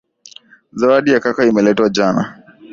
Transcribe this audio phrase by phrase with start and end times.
[0.73, 2.43] Zawadi ya kaka imeletwa jana.